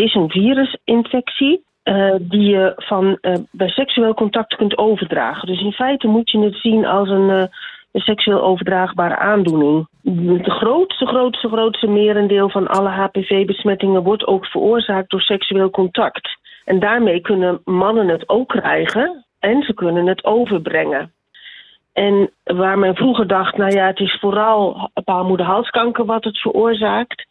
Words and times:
is 0.00 0.14
een 0.14 0.30
virusinfectie. 0.30 1.68
Uh, 1.84 2.14
die 2.18 2.50
je 2.50 2.72
van 2.76 3.18
uh, 3.22 3.34
bij 3.50 3.68
seksueel 3.68 4.14
contact 4.14 4.56
kunt 4.56 4.78
overdragen. 4.78 5.46
Dus 5.46 5.60
in 5.60 5.72
feite 5.72 6.06
moet 6.06 6.30
je 6.30 6.38
het 6.38 6.54
zien 6.56 6.86
als 6.86 7.08
een, 7.08 7.28
uh, 7.28 7.44
een 7.92 8.00
seksueel 8.00 8.42
overdraagbare 8.42 9.16
aandoening. 9.16 9.88
Het 10.38 10.50
grootste, 10.50 11.06
grootste, 11.06 11.48
grootste 11.48 11.86
merendeel 11.86 12.50
van 12.50 12.68
alle 12.68 12.88
HPV-besmettingen 12.88 14.02
wordt 14.02 14.26
ook 14.26 14.46
veroorzaakt 14.46 15.10
door 15.10 15.20
seksueel 15.20 15.70
contact. 15.70 16.38
En 16.64 16.80
daarmee 16.80 17.20
kunnen 17.20 17.60
mannen 17.64 18.08
het 18.08 18.28
ook 18.28 18.48
krijgen 18.48 19.24
en 19.38 19.62
ze 19.62 19.74
kunnen 19.74 20.06
het 20.06 20.24
overbrengen. 20.24 21.12
En 21.92 22.30
waar 22.44 22.78
men 22.78 22.94
vroeger 22.94 23.26
dacht, 23.26 23.56
nou 23.56 23.72
ja, 23.72 23.86
het 23.86 24.00
is 24.00 24.18
vooral 24.20 24.90
baarmoederhalskanker 25.04 26.04
wat 26.04 26.24
het 26.24 26.38
veroorzaakt, 26.38 27.26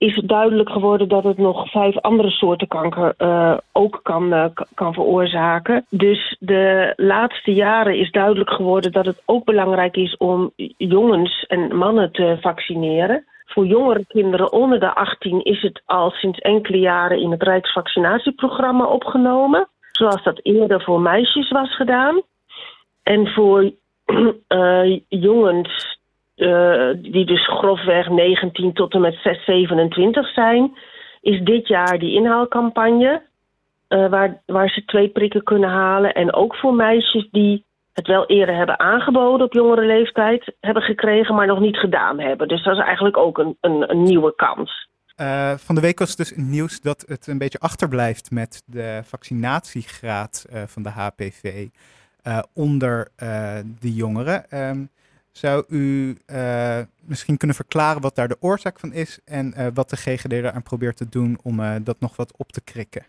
is 0.00 0.16
het 0.16 0.28
duidelijk 0.28 0.70
geworden 0.70 1.08
dat 1.08 1.24
het 1.24 1.38
nog 1.38 1.70
vijf 1.70 1.96
andere 1.96 2.30
soorten 2.30 2.68
kanker 2.68 3.14
uh, 3.18 3.56
ook 3.72 4.00
kan, 4.02 4.32
uh, 4.32 4.44
kan 4.74 4.94
veroorzaken. 4.94 5.84
Dus 5.88 6.36
de 6.38 6.92
laatste 6.96 7.52
jaren 7.52 7.98
is 7.98 8.10
duidelijk 8.10 8.50
geworden 8.50 8.92
dat 8.92 9.06
het 9.06 9.22
ook 9.24 9.44
belangrijk 9.44 9.96
is 9.96 10.16
om 10.16 10.50
jongens 10.76 11.44
en 11.48 11.76
mannen 11.76 12.12
te 12.12 12.38
vaccineren. 12.40 13.24
Voor 13.44 13.66
jongere 13.66 14.04
kinderen 14.06 14.52
onder 14.52 14.80
de 14.80 14.94
18 14.94 15.44
is 15.44 15.62
het 15.62 15.82
al 15.86 16.10
sinds 16.10 16.38
enkele 16.38 16.78
jaren 16.78 17.20
in 17.20 17.30
het 17.30 17.42
Rijksvaccinatieprogramma 17.42 18.84
opgenomen. 18.84 19.68
Zoals 19.92 20.22
dat 20.22 20.40
eerder 20.42 20.82
voor 20.82 21.00
meisjes 21.00 21.50
was 21.50 21.76
gedaan. 21.76 22.22
En 23.02 23.28
voor 23.28 23.72
uh, 24.48 24.98
jongens 25.08 25.99
uh, 26.40 27.12
die 27.12 27.26
dus 27.26 27.46
grofweg 27.46 28.08
19 28.08 28.72
tot 28.72 28.94
en 28.94 29.00
met 29.00 29.14
6, 29.22 29.44
27 29.44 30.32
zijn, 30.32 30.76
is 31.20 31.40
dit 31.40 31.68
jaar 31.68 31.98
die 31.98 32.14
inhaalcampagne. 32.14 33.22
Uh, 33.88 34.08
waar, 34.08 34.42
waar 34.46 34.68
ze 34.68 34.84
twee 34.84 35.08
prikken 35.08 35.42
kunnen 35.42 35.70
halen. 35.70 36.14
En 36.14 36.34
ook 36.34 36.56
voor 36.56 36.74
meisjes 36.74 37.28
die 37.30 37.64
het 37.92 38.06
wel 38.06 38.26
eerder 38.26 38.56
hebben 38.56 38.78
aangeboden 38.78 39.46
op 39.46 39.52
jongere 39.52 39.86
leeftijd, 39.86 40.54
hebben 40.60 40.82
gekregen, 40.82 41.34
maar 41.34 41.46
nog 41.46 41.60
niet 41.60 41.76
gedaan 41.76 42.20
hebben. 42.20 42.48
Dus 42.48 42.64
dat 42.64 42.76
is 42.76 42.84
eigenlijk 42.84 43.16
ook 43.16 43.38
een, 43.38 43.56
een, 43.60 43.90
een 43.90 44.02
nieuwe 44.02 44.34
kans. 44.34 44.88
Uh, 45.16 45.50
van 45.50 45.74
de 45.74 45.80
week 45.80 45.98
was 45.98 46.16
dus 46.16 46.36
nieuws 46.36 46.80
dat 46.80 47.04
het 47.06 47.26
een 47.26 47.38
beetje 47.38 47.58
achterblijft 47.58 48.30
met 48.30 48.62
de 48.66 49.00
vaccinatiegraad 49.04 50.46
van 50.66 50.82
de 50.82 50.90
HPV 50.90 51.66
onder 52.54 53.08
de 53.80 53.94
jongeren. 53.94 54.58
Um, 54.58 54.90
zou 55.32 55.64
u 55.68 56.16
misschien 57.06 57.36
kunnen 57.36 57.56
verklaren 57.56 58.02
wat 58.02 58.14
daar 58.14 58.28
de 58.28 58.36
oorzaak 58.40 58.80
van 58.80 58.92
is 58.92 59.20
en 59.24 59.72
wat 59.74 59.90
de 59.90 59.96
GGD 59.96 60.32
eraan 60.32 60.62
probeert 60.62 60.96
te 60.96 61.08
doen 61.08 61.38
om 61.42 61.60
dat 61.84 62.00
nog 62.00 62.16
wat 62.16 62.34
op 62.36 62.52
te 62.52 62.64
krikken? 62.64 63.06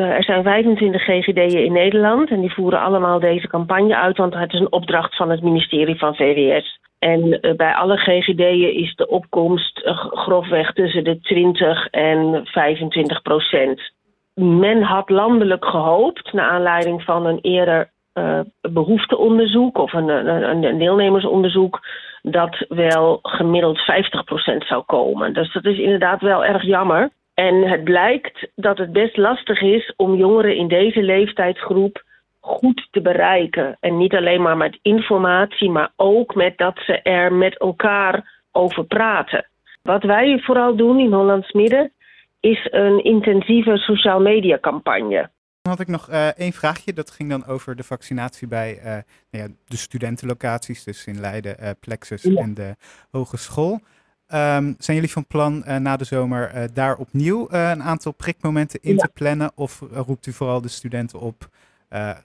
er 0.00 0.24
zijn 0.24 0.42
25 0.42 1.02
GGD'en 1.02 1.64
in 1.64 1.72
Nederland 1.72 2.30
en 2.30 2.40
die 2.40 2.52
voeren 2.52 2.80
allemaal 2.80 3.20
deze 3.20 3.48
campagne 3.48 3.96
uit, 3.96 4.16
want 4.16 4.34
het 4.34 4.52
is 4.52 4.60
een 4.60 4.72
opdracht 4.72 5.16
van 5.16 5.30
het 5.30 5.42
ministerie 5.42 5.98
van 5.98 6.14
VWS. 6.14 6.80
En 6.98 7.40
bij 7.56 7.74
alle 7.74 7.96
GGD'en 7.96 8.74
is 8.74 8.94
de 8.94 9.08
opkomst 9.08 9.80
grofweg 10.10 10.72
tussen 10.72 11.04
de 11.04 11.20
20 11.20 11.86
en 11.86 12.40
25 12.44 13.22
procent. 13.22 13.92
Men 14.34 14.82
had 14.82 15.10
landelijk 15.10 15.64
gehoopt, 15.64 16.32
naar 16.32 16.50
aanleiding 16.50 17.02
van 17.02 17.26
een 17.26 17.38
eerder 17.40 17.90
uh, 18.14 18.40
behoefteonderzoek 18.60 19.78
of 19.78 19.92
een, 19.92 20.08
een, 20.08 20.78
deelnemersonderzoek, 20.78 21.80
dat 22.22 22.64
wel 22.68 23.18
gemiddeld 23.22 23.78
50 23.78 24.24
procent 24.24 24.64
zou 24.66 24.82
komen. 24.82 25.34
Dus 25.34 25.52
dat 25.52 25.64
is 25.64 25.78
inderdaad 25.78 26.20
wel 26.20 26.44
erg 26.44 26.62
jammer. 26.62 27.10
En 27.34 27.68
het 27.68 27.84
blijkt 27.84 28.48
dat 28.54 28.78
het 28.78 28.92
best 28.92 29.16
lastig 29.16 29.60
is 29.60 29.92
om 29.96 30.14
jongeren 30.14 30.56
in 30.56 30.68
deze 30.68 31.02
leeftijdsgroep 31.02 32.02
goed 32.40 32.88
te 32.90 33.00
bereiken. 33.00 33.76
En 33.80 33.96
niet 33.96 34.14
alleen 34.14 34.42
maar 34.42 34.56
met 34.56 34.78
informatie, 34.82 35.70
maar 35.70 35.92
ook 35.96 36.34
met 36.34 36.58
dat 36.58 36.78
ze 36.86 37.02
er 37.02 37.32
met 37.32 37.58
elkaar 37.58 38.42
over 38.52 38.84
praten. 38.84 39.46
Wat 39.82 40.02
wij 40.02 40.38
vooral 40.38 40.76
doen 40.76 40.98
in 40.98 41.12
Hollands 41.12 41.52
Midden 41.52 41.92
is 42.40 42.68
een 42.70 43.04
intensieve 43.04 43.76
social 43.76 44.20
media 44.20 44.58
campagne. 44.58 45.30
Dan 45.64 45.72
had 45.72 45.82
ik 45.82 45.88
nog 45.88 46.10
uh, 46.10 46.26
één 46.26 46.52
vraagje. 46.52 46.92
Dat 46.92 47.10
ging 47.10 47.30
dan 47.30 47.46
over 47.46 47.76
de 47.76 47.82
vaccinatie 47.82 48.48
bij 48.48 48.76
uh, 48.78 48.84
nou 48.84 49.04
ja, 49.30 49.48
de 49.66 49.76
studentenlocaties, 49.76 50.84
dus 50.84 51.06
in 51.06 51.20
Leiden, 51.20 51.56
uh, 51.60 51.70
Plexus 51.80 52.22
ja. 52.22 52.34
en 52.40 52.54
de 52.54 52.76
hogeschool. 53.10 53.72
Um, 53.72 54.74
zijn 54.78 54.96
jullie 54.96 55.10
van 55.10 55.26
plan 55.26 55.64
na 55.82 55.96
de 55.96 56.04
zomer 56.04 56.68
daar 56.74 56.96
opnieuw 56.96 57.46
een 57.50 57.82
aantal 57.82 58.12
prikmomenten 58.12 58.78
in 58.82 58.94
ja. 58.94 59.02
te 59.02 59.10
plannen? 59.12 59.52
Of 59.54 59.82
roept 59.90 60.26
u 60.26 60.32
vooral 60.32 60.60
de 60.60 60.68
studenten 60.68 61.20
op, 61.20 61.48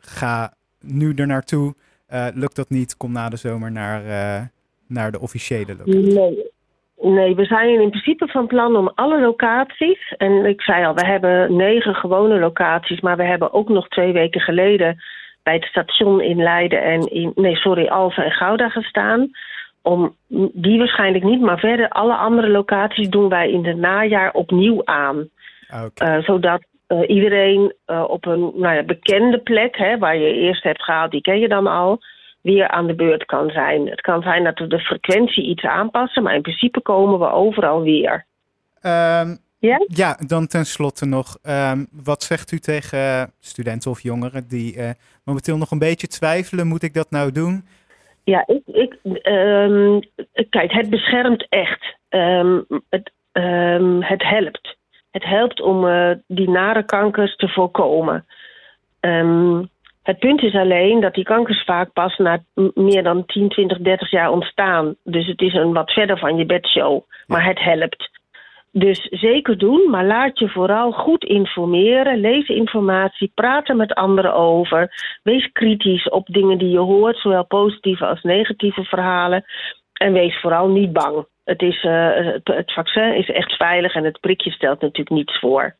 ga 0.00 0.54
nu 0.80 1.14
er 1.14 1.26
naartoe. 1.26 1.74
lukt 2.34 2.56
dat 2.56 2.70
niet, 2.70 2.96
kom 2.96 3.12
na 3.12 3.28
de 3.28 3.36
zomer 3.36 3.72
naar, 3.72 4.02
naar 4.86 5.12
de 5.12 5.20
officiële 5.20 5.76
locatie. 5.76 6.12
Nee. 6.12 6.47
Nee, 7.00 7.34
we 7.34 7.44
zijn 7.44 7.80
in 7.80 7.90
principe 7.90 8.26
van 8.26 8.46
plan 8.46 8.76
om 8.76 8.92
alle 8.94 9.20
locaties. 9.20 10.14
En 10.16 10.44
ik 10.46 10.62
zei 10.62 10.84
al, 10.84 10.94
we 10.94 11.06
hebben 11.06 11.56
negen 11.56 11.94
gewone 11.94 12.38
locaties. 12.38 13.00
Maar 13.00 13.16
we 13.16 13.24
hebben 13.24 13.52
ook 13.52 13.68
nog 13.68 13.88
twee 13.88 14.12
weken 14.12 14.40
geleden 14.40 14.96
bij 15.42 15.54
het 15.54 15.64
station 15.64 16.20
in 16.20 16.42
Leiden 16.42 16.82
en 16.82 17.00
in, 17.00 17.32
nee, 17.34 17.56
sorry, 17.56 17.86
Alphen 17.86 18.24
en 18.24 18.30
Gouda 18.30 18.68
gestaan 18.68 19.30
om 19.82 20.16
die 20.52 20.78
waarschijnlijk 20.78 21.24
niet, 21.24 21.40
maar 21.40 21.58
verder 21.58 21.88
alle 21.88 22.14
andere 22.14 22.48
locaties 22.48 23.08
doen 23.08 23.28
wij 23.28 23.50
in 23.50 23.66
het 23.66 23.76
najaar 23.76 24.32
opnieuw 24.32 24.84
aan. 24.84 25.28
Okay. 25.84 26.18
Uh, 26.18 26.24
zodat 26.24 26.62
uh, 26.88 27.08
iedereen 27.08 27.74
uh, 27.86 28.04
op 28.08 28.26
een 28.26 28.52
nou 28.54 28.74
ja, 28.74 28.82
bekende 28.82 29.38
plek, 29.38 29.76
hè, 29.76 29.98
waar 29.98 30.16
je 30.16 30.32
eerst 30.32 30.62
hebt 30.62 30.82
gehaald, 30.82 31.10
die 31.10 31.20
ken 31.20 31.38
je 31.38 31.48
dan 31.48 31.66
al, 31.66 31.98
weer 32.40 32.68
aan 32.68 32.86
de 32.86 32.94
beurt 32.94 33.24
kan 33.24 33.50
zijn. 33.50 33.88
Het 33.88 34.00
kan 34.00 34.22
zijn 34.22 34.44
dat 34.44 34.58
we 34.58 34.66
de 34.66 34.80
frequentie 34.80 35.44
iets 35.44 35.64
aanpassen, 35.64 36.22
maar 36.22 36.34
in 36.34 36.42
principe 36.42 36.80
komen 36.80 37.18
we 37.18 37.30
overal 37.30 37.82
weer. 37.82 38.26
Um, 38.82 39.38
ja? 39.58 39.84
ja, 39.86 40.18
dan 40.26 40.46
tenslotte 40.46 41.06
nog. 41.06 41.38
Um, 41.42 41.86
wat 42.04 42.22
zegt 42.22 42.52
u 42.52 42.58
tegen 42.58 43.32
studenten 43.40 43.90
of 43.90 44.00
jongeren 44.00 44.48
die 44.48 44.78
momenteel 45.24 45.56
nog 45.56 45.70
een 45.70 45.78
beetje 45.78 46.06
twijfelen? 46.06 46.66
Moet 46.66 46.82
ik 46.82 46.94
dat 46.94 47.10
nou 47.10 47.32
doen? 47.32 47.64
Ja, 48.28 48.46
ik, 48.46 48.62
ik, 48.66 48.96
um, 49.22 50.00
kijk, 50.50 50.72
het 50.72 50.90
beschermt 50.90 51.46
echt. 51.48 51.96
Um, 52.08 52.66
het, 52.88 53.12
um, 53.32 54.02
het 54.02 54.22
helpt. 54.22 54.76
Het 55.10 55.24
helpt 55.24 55.60
om 55.60 55.84
uh, 55.84 56.10
die 56.26 56.50
nare 56.50 56.84
kankers 56.84 57.36
te 57.36 57.48
voorkomen. 57.48 58.26
Het 60.08 60.18
punt 60.18 60.42
is 60.42 60.54
alleen 60.54 61.00
dat 61.00 61.14
die 61.14 61.24
kankers 61.24 61.64
vaak 61.64 61.92
pas 61.92 62.16
na 62.16 62.42
meer 62.74 63.02
dan 63.02 63.26
10, 63.26 63.48
20, 63.48 63.78
30 63.78 64.10
jaar 64.10 64.30
ontstaan. 64.30 64.96
Dus 65.04 65.26
het 65.26 65.40
is 65.40 65.54
een 65.54 65.72
wat 65.72 65.90
verder 65.92 66.18
van 66.18 66.36
je 66.36 66.46
bedshow. 66.46 67.02
Maar 67.26 67.44
het 67.44 67.60
helpt. 67.60 68.10
Dus 68.72 69.06
zeker 69.10 69.58
doen, 69.58 69.90
maar 69.90 70.04
laat 70.04 70.38
je 70.38 70.48
vooral 70.48 70.92
goed 70.92 71.24
informeren. 71.24 72.20
Lees 72.20 72.48
informatie, 72.48 73.32
praat 73.34 73.68
er 73.68 73.76
met 73.76 73.94
anderen 73.94 74.34
over. 74.34 74.90
Wees 75.22 75.52
kritisch 75.52 76.08
op 76.08 76.26
dingen 76.26 76.58
die 76.58 76.70
je 76.70 76.78
hoort, 76.78 77.16
zowel 77.16 77.46
positieve 77.46 78.06
als 78.06 78.22
negatieve 78.22 78.84
verhalen. 78.84 79.44
En 79.92 80.12
wees 80.12 80.40
vooral 80.40 80.68
niet 80.68 80.92
bang. 80.92 81.26
Het, 81.44 81.62
is, 81.62 81.82
uh, 81.84 82.14
het, 82.14 82.46
het 82.48 82.72
vaccin 82.72 83.14
is 83.14 83.30
echt 83.30 83.52
veilig 83.52 83.94
en 83.94 84.04
het 84.04 84.20
prikje 84.20 84.50
stelt 84.50 84.80
natuurlijk 84.80 85.16
niets 85.16 85.38
voor. 85.38 85.76